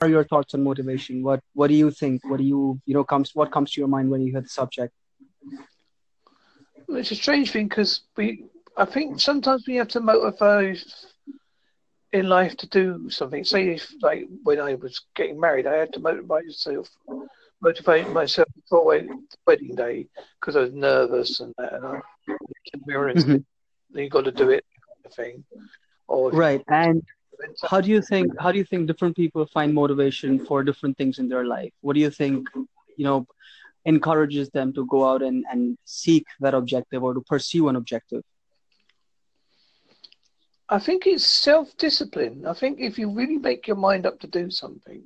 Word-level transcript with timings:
are 0.00 0.08
your 0.08 0.24
thoughts 0.24 0.54
on 0.54 0.64
motivation? 0.64 1.22
What 1.22 1.40
What 1.54 1.68
do 1.68 1.74
you 1.74 1.90
think? 1.90 2.22
What 2.28 2.38
do 2.38 2.44
you 2.44 2.80
you 2.86 2.94
know 2.94 3.04
comes 3.04 3.34
What 3.34 3.52
comes 3.52 3.72
to 3.72 3.80
your 3.80 3.88
mind 3.88 4.10
when 4.10 4.22
you 4.22 4.32
hear 4.32 4.40
the 4.40 4.48
subject? 4.48 4.94
It's 6.88 7.10
a 7.10 7.14
strange 7.14 7.52
thing 7.52 7.68
because 7.68 8.00
we, 8.16 8.44
I 8.76 8.84
think 8.84 9.20
sometimes 9.20 9.64
we 9.66 9.76
have 9.76 9.88
to 9.88 10.00
motivate 10.00 10.84
in 12.12 12.28
life 12.28 12.56
to 12.56 12.68
do 12.68 13.08
something. 13.10 13.44
Say, 13.44 13.74
if 13.74 13.92
like 14.02 14.26
when 14.42 14.58
I 14.60 14.74
was 14.74 15.00
getting 15.14 15.38
married, 15.38 15.66
I 15.66 15.76
had 15.76 15.92
to 15.92 16.00
motivate 16.00 16.46
myself, 16.46 16.88
motivate 17.60 18.08
myself 18.08 18.48
before 18.56 18.98
the 18.98 19.08
wedding 19.46 19.76
day 19.76 20.08
because 20.40 20.56
I 20.56 20.60
was 20.60 20.72
nervous 20.72 21.40
and 21.40 21.54
that, 21.58 21.74
and 21.74 21.86
I, 21.86 22.00
to 22.26 22.78
be 22.86 22.94
honest, 22.94 23.26
mm-hmm. 23.26 23.98
you 23.98 24.08
got 24.08 24.24
to 24.24 24.32
do 24.32 24.50
it, 24.50 24.64
kind 24.86 25.06
of 25.06 25.14
thing. 25.14 25.44
Or 26.08 26.30
right, 26.30 26.64
and 26.66 27.04
how 27.68 27.80
do 27.80 27.88
you 27.90 28.02
think 28.02 28.32
how 28.38 28.52
do 28.52 28.58
you 28.58 28.64
think 28.64 28.86
different 28.86 29.16
people 29.16 29.46
find 29.46 29.74
motivation 29.74 30.44
for 30.46 30.62
different 30.62 30.96
things 30.96 31.18
in 31.18 31.28
their 31.28 31.44
life? 31.44 31.72
What 31.80 31.94
do 31.94 32.00
you 32.00 32.10
think? 32.10 32.48
You 32.96 33.04
know, 33.04 33.26
encourages 33.84 34.50
them 34.50 34.72
to 34.74 34.86
go 34.86 35.08
out 35.08 35.22
and, 35.22 35.44
and 35.50 35.78
seek 35.84 36.26
that 36.40 36.54
objective 36.54 37.02
or 37.02 37.14
to 37.14 37.20
pursue 37.20 37.68
an 37.68 37.76
objective? 37.76 38.22
I 40.68 40.78
think 40.78 41.06
it's 41.06 41.26
self 41.26 41.76
discipline. 41.76 42.46
I 42.46 42.52
think 42.52 42.78
if 42.78 42.98
you 42.98 43.10
really 43.10 43.38
make 43.38 43.66
your 43.66 43.76
mind 43.76 44.06
up 44.06 44.20
to 44.20 44.26
do 44.26 44.50
something, 44.50 45.02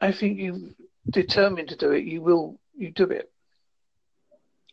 I 0.00 0.12
think 0.12 0.38
you 0.38 0.74
determined 1.10 1.68
to 1.68 1.76
do 1.76 1.90
it, 1.90 2.04
you 2.04 2.22
will 2.22 2.58
you 2.76 2.90
do 2.90 3.04
it. 3.04 3.30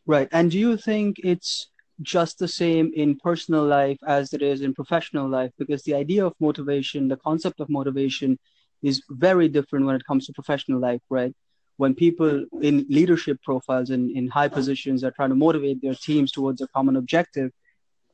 Right. 0.05 0.29
And 0.31 0.49
do 0.49 0.57
you 0.57 0.77
think 0.77 1.17
it's 1.23 1.67
just 2.01 2.39
the 2.39 2.47
same 2.47 2.91
in 2.95 3.17
personal 3.17 3.65
life 3.65 3.97
as 4.07 4.33
it 4.33 4.41
is 4.41 4.61
in 4.61 4.73
professional 4.73 5.29
life? 5.29 5.51
Because 5.57 5.83
the 5.83 5.95
idea 5.95 6.25
of 6.25 6.33
motivation, 6.39 7.07
the 7.07 7.17
concept 7.17 7.59
of 7.59 7.69
motivation 7.69 8.37
is 8.81 9.01
very 9.09 9.47
different 9.47 9.85
when 9.85 9.95
it 9.95 10.05
comes 10.05 10.25
to 10.25 10.33
professional 10.33 10.79
life, 10.79 11.01
right? 11.09 11.33
when 11.81 11.95
people 11.95 12.45
in 12.61 12.85
leadership 12.89 13.41
profiles 13.41 13.89
and 13.89 14.15
in 14.15 14.27
high 14.27 14.47
positions 14.47 15.03
are 15.03 15.09
trying 15.11 15.29
to 15.29 15.35
motivate 15.35 15.81
their 15.81 15.95
teams 15.95 16.31
towards 16.31 16.61
a 16.61 16.67
common 16.67 16.95
objective 16.95 17.49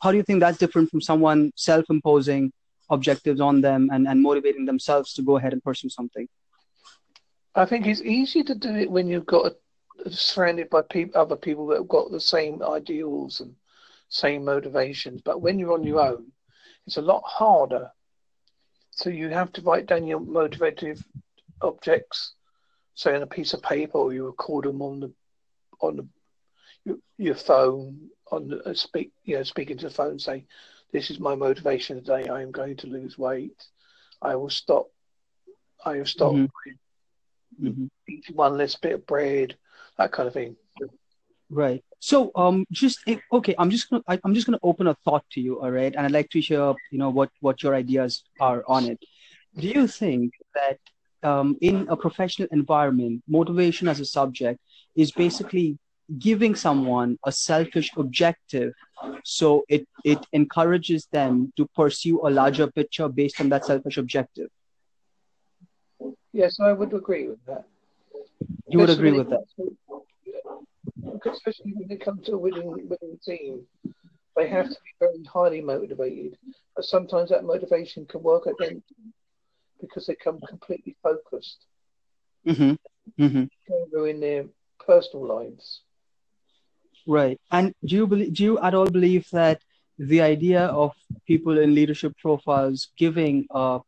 how 0.01 0.09
do 0.11 0.17
you 0.17 0.23
think 0.23 0.39
that's 0.39 0.57
different 0.57 0.89
from 0.89 1.01
someone 1.01 1.51
self-imposing 1.55 2.51
objectives 2.89 3.41
on 3.41 3.59
them 3.59 3.89
and, 3.91 4.07
and 4.07 4.21
motivating 4.21 4.65
themselves 4.65 5.11
to 5.13 5.21
go 5.21 5.35
ahead 5.37 5.51
and 5.51 5.61
pursue 5.63 5.89
something 5.89 6.27
i 7.55 7.65
think 7.65 7.85
it's 7.85 8.01
easy 8.01 8.41
to 8.41 8.55
do 8.55 8.73
it 8.73 8.89
when 8.89 9.07
you've 9.07 9.25
got 9.25 9.51
a, 10.05 10.09
surrounded 10.09 10.69
by 10.69 10.81
other 11.15 11.35
people 11.35 11.67
that 11.67 11.79
have 11.79 11.89
got 11.89 12.09
the 12.09 12.21
same 12.21 12.63
ideals 12.63 13.41
and 13.41 13.53
same 14.09 14.45
motivations. 14.45 15.21
But 15.21 15.41
when 15.41 15.59
you're 15.59 15.73
on 15.73 15.83
your 15.83 16.01
own 16.01 16.31
it's 16.87 16.97
a 16.97 17.01
lot 17.01 17.23
harder. 17.25 17.91
So 18.91 19.09
you 19.09 19.29
have 19.29 19.51
to 19.53 19.61
write 19.61 19.85
down 19.85 20.07
your 20.07 20.21
motivative 20.21 21.03
objects 21.61 22.33
say 22.95 23.15
on 23.15 23.21
a 23.21 23.27
piece 23.27 23.53
of 23.53 23.61
paper 23.61 23.97
or 23.97 24.13
you 24.13 24.25
record 24.25 24.65
them 24.65 24.81
on 24.81 24.99
the 24.99 25.13
on 25.81 25.97
the 25.97 26.07
your, 26.83 26.97
your 27.17 27.35
phone 27.35 28.09
on 28.31 28.47
the 28.47 28.69
uh, 28.69 28.73
speak 28.73 29.11
you 29.23 29.35
know 29.35 29.43
speaking 29.43 29.77
to 29.77 29.89
the 29.89 29.93
phone 29.93 30.17
say 30.17 30.45
this 30.91 31.11
is 31.11 31.19
my 31.19 31.35
motivation 31.35 31.97
today. 31.97 32.29
I 32.29 32.41
am 32.41 32.51
going 32.51 32.77
to 32.77 32.87
lose 32.87 33.17
weight. 33.17 33.61
I 34.21 34.35
will 34.35 34.49
stop 34.49 34.87
i 35.85 35.97
will 35.97 36.05
stop 36.05 36.33
mm-hmm. 36.33 37.67
mm-hmm. 37.67 37.85
eating 38.07 38.35
one 38.35 38.57
less 38.57 38.75
bit 38.75 38.93
of 38.93 39.05
bread 39.05 39.55
that 39.97 40.11
kind 40.11 40.27
of 40.27 40.33
thing 40.33 40.55
right. 41.49 41.83
So 41.99 42.31
um 42.35 42.65
just 42.71 42.99
eh, 43.07 43.17
okay 43.33 43.55
i'm 43.57 43.69
just 43.69 43.89
gonna 43.89 44.03
I, 44.07 44.19
i'm 44.23 44.33
just 44.33 44.45
gonna 44.45 44.59
open 44.61 44.87
a 44.87 44.95
thought 45.05 45.25
to 45.31 45.41
you 45.41 45.59
all 45.61 45.71
right? 45.71 45.93
And 45.95 46.05
i'd 46.05 46.11
like 46.11 46.29
to 46.31 46.39
hear 46.39 46.73
you 46.91 46.99
know 46.99 47.09
what 47.09 47.29
what 47.41 47.63
your 47.63 47.75
ideas 47.75 48.23
are 48.39 48.63
on 48.67 48.85
it. 48.85 48.99
Do 49.55 49.67
you 49.67 49.87
think 49.87 50.33
that 50.53 50.79
um, 51.23 51.57
in 51.61 51.87
a 51.89 51.97
professional 51.97 52.47
environment, 52.51 53.23
motivation 53.27 53.87
as 53.87 53.99
a 53.99 54.05
subject 54.05 54.59
is 54.95 55.11
basically 55.11 55.79
giving 56.19 56.55
someone 56.55 57.17
a 57.25 57.31
selfish 57.31 57.91
objective 57.97 58.73
so 59.23 59.65
it 59.67 59.85
it 60.03 60.25
encourages 60.31 61.07
them 61.11 61.51
to 61.57 61.67
pursue 61.75 62.25
a 62.25 62.29
larger 62.29 62.67
picture 62.71 63.09
based 63.09 63.41
on 63.41 63.49
that 63.49 63.65
selfish 63.65 63.97
objective? 63.97 64.49
Yes 66.31 66.59
i 66.59 66.71
would 66.71 66.93
agree 66.93 67.27
with 67.27 67.43
that. 67.45 67.65
You 68.69 68.79
would 68.79 68.89
agree 68.89 69.11
with 69.11 69.29
that 69.29 69.45
especially 71.31 71.73
when 71.73 71.87
they 71.87 71.97
come 71.97 72.19
to 72.23 72.33
a 72.33 72.37
winning, 72.37 72.67
winning 72.67 73.19
team 73.25 73.61
they 74.35 74.47
have 74.47 74.65
to 74.65 74.77
be 74.85 74.93
very 74.99 75.23
highly 75.23 75.61
motivated 75.61 76.37
but 76.75 76.85
sometimes 76.85 77.29
that 77.29 77.43
motivation 77.43 78.05
can 78.05 78.21
work 78.21 78.45
against 78.45 78.85
because 79.79 80.05
they 80.07 80.15
come 80.15 80.39
completely 80.47 80.95
focused. 81.03 81.65
Mm-hmm. 82.45 82.73
Mm-hmm. 83.23 83.43
ruin 83.91 84.19
their 84.19 84.45
personal 84.85 85.27
lives. 85.27 85.81
Right. 87.05 87.39
And 87.51 87.73
do 87.83 87.95
you 87.95 88.07
believe? 88.07 88.33
Do 88.33 88.43
you 88.43 88.59
at 88.59 88.73
all 88.73 88.89
believe 88.89 89.27
that 89.31 89.61
the 89.97 90.21
idea 90.21 90.65
of 90.65 90.93
people 91.25 91.57
in 91.57 91.73
leadership 91.73 92.13
profiles 92.21 92.89
giving 92.97 93.47
a, 93.49 93.79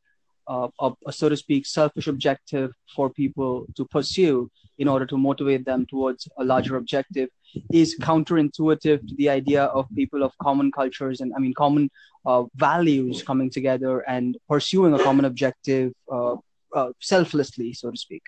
a, 0.49 0.69
a, 0.79 0.91
a 1.07 1.11
so 1.11 1.29
to 1.29 1.37
speak 1.37 1.65
selfish 1.65 2.07
objective 2.07 2.71
for 2.95 3.09
people 3.09 3.65
to 3.77 3.85
pursue 3.85 4.49
in 4.77 4.87
order 4.87 5.05
to 5.05 5.17
motivate 5.17 5.63
them 5.65 5.85
towards 5.85 6.27
a 6.37 6.43
larger 6.43 6.75
objective 6.75 7.29
is 7.71 7.97
counterintuitive 7.99 9.07
to 9.07 9.15
the 9.15 9.29
idea 9.29 9.63
of 9.65 9.87
people 9.95 10.23
of 10.23 10.31
common 10.41 10.71
cultures 10.71 11.21
and 11.21 11.33
I 11.35 11.39
mean 11.39 11.53
common 11.53 11.89
uh, 12.25 12.43
values 12.55 13.23
coming 13.23 13.49
together 13.49 14.01
and 14.01 14.37
pursuing 14.47 14.93
a 14.93 15.03
common 15.03 15.25
objective 15.25 15.93
uh, 16.11 16.35
uh, 16.73 16.89
selflessly, 16.99 17.73
so 17.73 17.91
to 17.91 17.97
speak. 17.97 18.23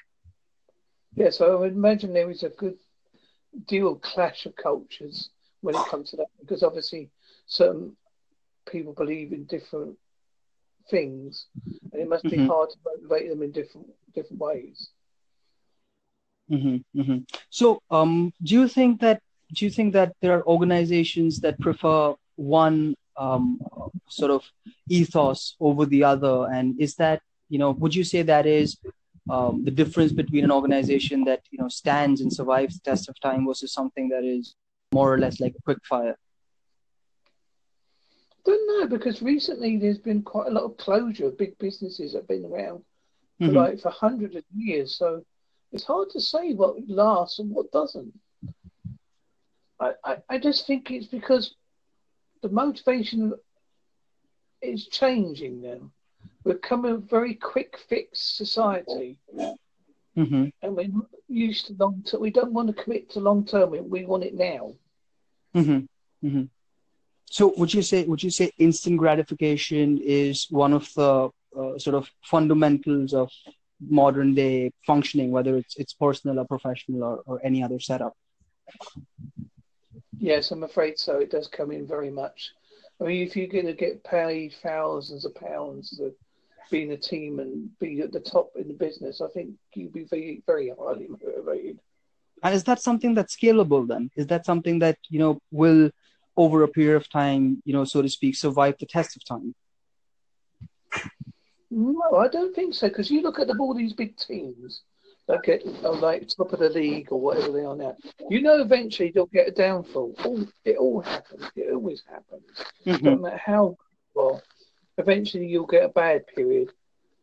Yes, 1.15 1.25
yeah, 1.25 1.29
so 1.37 1.53
I 1.53 1.59
would 1.59 1.73
imagine 1.73 2.13
there 2.13 2.31
is 2.31 2.43
a 2.43 2.49
good 2.49 2.77
deal 3.67 3.95
clash 3.95 4.45
of 4.45 4.55
cultures 4.55 5.29
when 5.61 5.75
it 5.75 5.85
comes 5.87 6.11
to 6.11 6.17
that, 6.17 6.27
because 6.39 6.63
obviously 6.63 7.09
certain 7.45 7.95
people 8.71 8.93
believe 8.93 9.33
in 9.33 9.43
different 9.45 9.97
things, 10.91 11.47
and 11.91 12.01
it 12.01 12.07
must 12.07 12.23
be 12.23 12.31
mm-hmm. 12.31 12.47
hard 12.47 12.69
to 12.69 12.77
motivate 12.85 13.29
them 13.29 13.41
in 13.41 13.51
different 13.51 13.87
different 14.13 14.41
ways. 14.41 14.89
Mm-hmm, 16.51 16.99
mm-hmm. 16.99 17.17
So, 17.49 17.81
um, 17.89 18.33
do 18.43 18.53
you 18.53 18.67
think 18.67 19.01
that 19.01 19.21
do 19.53 19.65
you 19.65 19.71
think 19.71 19.93
that 19.93 20.13
there 20.21 20.33
are 20.37 20.45
organizations 20.45 21.39
that 21.39 21.59
prefer 21.59 22.13
one 22.35 22.95
um, 23.17 23.59
sort 24.09 24.31
of 24.31 24.43
ethos 24.89 25.55
over 25.59 25.85
the 25.85 26.03
other, 26.03 26.47
and 26.51 26.79
is 26.79 26.95
that 26.95 27.21
you 27.49 27.57
know 27.57 27.71
would 27.71 27.95
you 27.95 28.03
say 28.03 28.21
that 28.21 28.45
is 28.45 28.77
um, 29.29 29.63
the 29.63 29.71
difference 29.71 30.11
between 30.11 30.43
an 30.43 30.51
organization 30.51 31.23
that 31.23 31.41
you 31.51 31.59
know 31.59 31.69
stands 31.69 32.21
and 32.21 32.31
survives 32.31 32.75
the 32.75 32.89
test 32.91 33.09
of 33.09 33.19
time 33.19 33.47
versus 33.47 33.73
something 33.73 34.09
that 34.09 34.23
is 34.23 34.55
more 34.93 35.13
or 35.13 35.17
less 35.17 35.39
like 35.39 35.55
a 35.57 35.61
quick 35.61 35.79
fire? 35.85 36.17
Don't 38.43 38.79
know 38.79 38.87
because 38.87 39.21
recently 39.21 39.77
there's 39.77 39.97
been 39.97 40.23
quite 40.23 40.47
a 40.47 40.51
lot 40.51 40.63
of 40.63 40.77
closure 40.77 41.27
of 41.27 41.37
big 41.37 41.57
businesses 41.59 42.13
that 42.13 42.19
have 42.19 42.27
been 42.27 42.45
around 42.45 42.83
for 43.39 43.45
mm-hmm. 43.45 43.55
like 43.55 43.79
for 43.79 43.91
hundreds 43.91 44.35
of 44.35 44.43
years. 44.55 44.95
So 44.95 45.23
it's 45.71 45.83
hard 45.83 46.09
to 46.11 46.19
say 46.19 46.53
what 46.53 46.75
lasts 46.87 47.39
and 47.39 47.51
what 47.51 47.71
doesn't. 47.71 48.13
I, 49.79 49.93
I, 50.03 50.17
I 50.29 50.37
just 50.37 50.67
think 50.67 50.91
it's 50.91 51.07
because 51.07 51.55
the 52.41 52.49
motivation 52.49 53.33
is 54.61 54.87
changing 54.87 55.61
now. 55.61 55.91
We're 56.43 56.57
coming 56.57 56.93
a 56.93 56.97
very 56.97 57.35
quick 57.35 57.77
fix 57.89 58.19
society. 58.19 59.17
Mm-hmm. 60.17 60.45
And 60.61 60.75
we're 60.75 60.89
used 61.27 61.67
to 61.67 61.75
long 61.79 62.03
term. 62.03 62.21
We 62.21 62.31
don't 62.31 62.53
want 62.53 62.75
to 62.75 62.83
commit 62.83 63.11
to 63.11 63.19
long 63.19 63.45
term. 63.45 63.71
We, 63.71 63.79
we 63.79 64.05
want 64.05 64.23
it 64.23 64.33
now. 64.33 64.73
Mm-hmm. 65.55 66.43
So 67.31 67.53
would 67.55 67.73
you 67.73 67.81
say 67.81 68.03
would 68.03 68.21
you 68.21 68.29
say 68.29 68.51
instant 68.57 68.97
gratification 68.97 69.97
is 70.03 70.47
one 70.49 70.73
of 70.73 70.93
the 70.95 71.29
uh, 71.57 71.77
sort 71.79 71.95
of 71.95 72.09
fundamentals 72.23 73.13
of 73.13 73.31
modern 73.79 74.35
day 74.35 74.73
functioning, 74.85 75.31
whether 75.31 75.55
it's 75.55 75.77
it's 75.77 75.93
personal 75.93 76.39
or 76.39 76.45
professional 76.45 77.03
or, 77.03 77.23
or 77.25 77.39
any 77.41 77.63
other 77.63 77.79
setup. 77.79 78.17
Yes, 80.17 80.51
I'm 80.51 80.63
afraid 80.63 80.99
so. 80.99 81.19
It 81.19 81.31
does 81.31 81.47
come 81.47 81.71
in 81.71 81.87
very 81.87 82.11
much. 82.11 82.51
I 82.99 83.05
mean, 83.05 83.25
if 83.25 83.37
you're 83.37 83.47
going 83.47 83.65
to 83.65 83.73
get 83.73 84.03
paid 84.03 84.53
thousands 84.61 85.23
of 85.23 85.33
pounds 85.33 85.97
to 85.97 86.13
be 86.69 86.83
in 86.83 86.91
a 86.91 86.97
team 86.97 87.39
and 87.39 87.69
be 87.79 88.01
at 88.01 88.11
the 88.11 88.19
top 88.19 88.51
in 88.57 88.67
the 88.67 88.73
business, 88.73 89.21
I 89.21 89.29
think 89.29 89.51
you'd 89.73 89.93
be 89.93 90.03
very, 90.03 90.43
very 90.45 90.73
highly 90.77 91.07
motivated. 91.07 91.79
And 92.43 92.53
is 92.53 92.65
that 92.65 92.81
something 92.81 93.13
that's 93.13 93.37
scalable 93.37 93.87
then? 93.87 94.11
Is 94.17 94.27
that 94.27 94.45
something 94.45 94.79
that, 94.79 94.97
you 95.09 95.19
know, 95.19 95.39
will 95.49 95.91
over 96.43 96.63
a 96.63 96.67
period 96.67 96.97
of 96.97 97.09
time, 97.09 97.61
you 97.65 97.73
know, 97.73 97.85
so 97.85 98.01
to 98.01 98.09
speak, 98.09 98.35
survive 98.35 98.75
the 98.79 98.85
test 98.85 99.15
of 99.15 99.23
time? 99.25 99.53
No, 101.69 102.17
I 102.17 102.27
don't 102.27 102.53
think 102.55 102.73
so. 102.73 102.87
Because 102.87 103.09
you 103.09 103.21
look 103.21 103.39
at 103.39 103.47
the, 103.47 103.55
all 103.57 103.73
these 103.73 103.93
big 103.93 104.17
teams 104.17 104.81
that 105.27 105.43
get 105.43 105.61
oh, 105.83 105.91
like 105.91 106.27
top 106.27 106.51
of 106.51 106.59
the 106.59 106.69
league 106.69 107.11
or 107.11 107.19
whatever 107.19 107.51
they 107.51 107.63
are 107.63 107.75
now. 107.75 107.95
You 108.29 108.41
know, 108.41 108.59
eventually 108.59 109.11
they'll 109.11 109.27
get 109.27 109.47
a 109.47 109.51
downfall. 109.51 110.15
All, 110.25 110.47
it 110.65 110.77
all 110.77 111.01
happens. 111.01 111.43
It 111.55 111.73
always 111.73 112.03
happens. 112.09 112.43
Mm-hmm. 112.85 113.05
No 113.05 113.15
matter 113.17 113.41
how 113.43 113.77
well, 114.13 114.41
eventually 114.97 115.47
you'll 115.47 115.67
get 115.67 115.85
a 115.85 115.89
bad 115.89 116.27
period, 116.35 116.69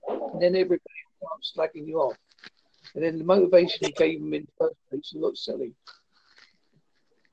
and 0.08 0.40
then 0.40 0.54
everybody 0.54 0.80
starts 1.18 1.52
slagging 1.54 1.86
you 1.86 1.98
off. 1.98 2.16
And 2.94 3.04
then 3.04 3.18
the 3.18 3.24
motivation 3.24 3.80
you 3.82 3.92
gave 3.92 4.20
them 4.20 4.32
in 4.32 4.46
the 4.46 4.52
first 4.58 4.76
place 4.88 5.12
looks 5.14 5.44
silly. 5.44 5.74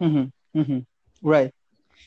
Mm-hmm. 0.01 0.59
Mm-hmm. 0.59 0.79
Right. 1.21 1.53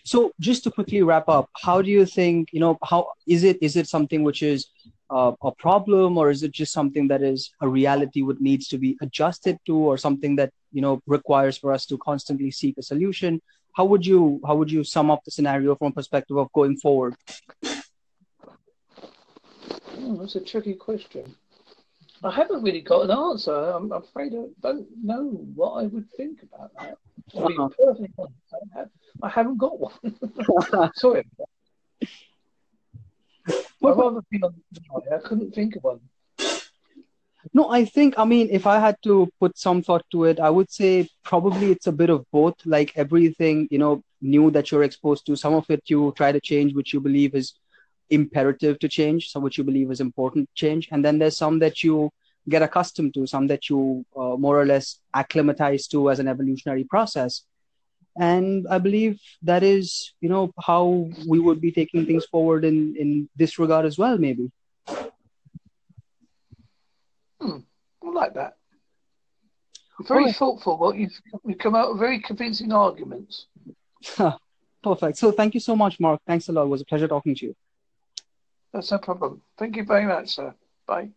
So 0.05 0.33
just 0.41 0.65
to 0.65 0.71
quickly 0.71 1.03
wrap 1.03 1.29
up, 1.29 1.51
how 1.63 1.83
do 1.83 1.91
you 1.91 2.07
think, 2.07 2.49
you 2.53 2.61
know, 2.61 2.79
how 2.83 3.09
is 3.27 3.45
it, 3.45 3.59
is 3.61 3.77
it 3.77 3.89
something 3.89 4.23
which 4.25 4.43
is 4.43 4.67
uh, 5.11 5.33
a 5.43 5.53
problem 5.53 6.19
or 6.19 6.31
is 6.31 6.43
it 6.43 6.53
just 6.53 6.73
something 6.73 7.09
that 7.09 7.23
is 7.23 7.51
a 7.61 7.69
reality 7.69 8.23
what 8.23 8.41
needs 8.41 8.69
to 8.69 8.79
be 8.79 8.97
adjusted 9.01 9.59
to 9.67 9.77
or 9.77 9.97
something 9.97 10.37
that, 10.37 10.53
you 10.73 10.83
know, 10.83 11.01
requires 11.07 11.57
for 11.57 11.73
us 11.73 11.87
to 11.87 11.99
constantly 11.99 12.51
seek 12.51 12.77
a 12.79 12.83
solution? 12.83 13.41
How 13.75 13.85
would 13.85 14.05
you, 14.05 14.41
how 14.47 14.57
would 14.57 14.71
you 14.71 14.85
sum 14.85 15.11
up 15.11 15.25
the 15.25 15.31
scenario 15.31 15.77
from 15.77 15.93
perspective 15.93 16.37
of 16.37 16.53
going 16.53 16.77
forward? 16.77 17.15
Oh, 20.01 20.17
that's 20.17 20.37
a 20.37 20.41
tricky 20.41 20.75
question. 20.75 21.35
I 22.23 22.33
haven't 22.33 22.63
really 22.63 22.81
got 22.81 23.03
an 23.03 23.11
answer. 23.11 23.55
I'm 23.55 23.93
afraid 23.93 24.33
I 24.35 24.47
don't 24.61 24.87
know 25.03 25.25
what 25.55 25.73
I 25.73 25.85
would 25.85 26.11
think 26.17 26.43
about 26.43 26.73
that. 26.81 26.99
To 27.31 27.47
be 27.47 27.55
uh-huh. 27.55 27.69
perfectly 27.79 28.11
honest, 28.19 28.91
I 29.23 29.29
haven't 29.29 29.59
got 29.59 29.79
one. 29.79 29.93
Sorry. 30.95 31.27
I'd 33.49 33.97
rather 33.97 34.03
on 34.03 34.25
the 34.25 35.15
I 35.15 35.19
couldn't 35.19 35.55
think 35.55 35.77
of 35.77 35.85
one. 35.85 36.01
No, 37.55 37.71
I 37.71 37.85
think, 37.85 38.15
I 38.19 38.25
mean, 38.25 38.49
if 38.51 38.67
I 38.67 38.79
had 38.79 38.97
to 39.05 39.29
put 39.41 39.57
some 39.57 39.83
thought 39.83 40.05
to 40.11 40.25
it, 40.25 40.39
I 40.41 40.51
would 40.51 40.71
say 40.71 41.09
probably 41.25 41.71
it's 41.71 41.87
a 41.87 41.93
bit 41.93 42.11
of 42.11 42.27
both. 42.31 42.55
Like 42.67 42.93
everything, 42.97 43.69
you 43.71 43.79
know, 43.79 44.03
new 44.21 44.51
that 44.51 44.71
you're 44.71 44.83
exposed 44.83 45.25
to, 45.27 45.37
some 45.37 45.55
of 45.55 45.65
it 45.71 45.83
you 45.87 46.13
try 46.17 46.33
to 46.33 46.41
change, 46.41 46.75
which 46.75 46.93
you 46.93 47.01
believe 47.01 47.35
is 47.35 47.55
imperative 48.11 48.79
to 48.81 48.89
change, 48.89 49.31
some 49.31 49.43
which 49.43 49.57
you 49.57 49.65
believe 49.65 49.91
is 49.91 50.01
important 50.01 50.49
change. 50.55 50.89
And 50.91 51.05
then 51.05 51.19
there's 51.19 51.37
some 51.37 51.59
that 51.61 51.83
you 51.83 52.11
get 52.49 52.63
accustomed 52.63 53.15
to, 53.15 53.27
some 53.27 53.47
that 53.49 53.69
you 53.69 54.05
uh, 54.17 54.37
more 54.37 54.61
or 54.61 54.67
less 54.67 55.01
acclimatize 55.15 55.87
to 55.89 56.11
as 56.11 56.19
an 56.19 56.29
evolutionary 56.29 56.85
process. 56.85 57.43
And 58.19 58.67
I 58.69 58.79
believe 58.79 59.21
that 59.43 59.63
is, 59.63 60.13
you 60.21 60.29
know, 60.29 60.53
how 60.61 61.09
we 61.27 61.39
would 61.39 61.61
be 61.61 61.71
taking 61.71 62.05
things 62.05 62.25
forward 62.27 62.65
in, 62.65 62.97
in 62.97 63.29
this 63.37 63.59
regard 63.59 63.87
as 63.87 63.97
well, 63.97 64.19
maybe. 64.19 64.51
Hmm. 67.41 67.59
I 68.03 68.11
like 68.11 68.35
that. 68.35 68.57
Very 70.07 70.33
thoughtful. 70.33 70.79
What 70.79 70.97
you've, 70.97 71.21
you've 71.45 71.59
come 71.59 71.75
out 71.75 71.91
with 71.91 71.99
very 71.99 72.21
convincing 72.21 72.73
arguments. 72.73 73.47
Perfect. 74.83 75.19
So 75.19 75.33
thank 75.33 75.55
you 75.55 75.61
so 75.61 75.75
much, 75.77 75.99
Mark. 75.99 76.21
Thanks 76.27 76.49
a 76.49 76.53
lot. 76.53 76.65
It 76.65 76.69
was 76.69 76.81
a 76.81 76.85
pleasure 76.85 77.09
talking 77.09 77.35
to 77.37 77.47
you. 77.47 77.57
That's 78.73 78.91
no 78.91 78.99
problem. 78.99 79.43
Thank 79.59 79.77
you 79.77 79.85
very 79.85 80.07
much, 80.07 80.35
sir. 80.35 80.55
Bye. 80.87 81.11